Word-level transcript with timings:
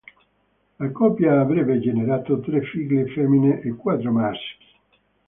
La 0.79 0.89
coppia 0.89 1.39
avrebbe 1.41 1.79
generato 1.79 2.39
tre 2.39 2.63
figlie 2.63 3.05
femmine 3.09 3.61
e 3.61 3.75
quattro 3.75 4.09
maschi. 4.11 4.65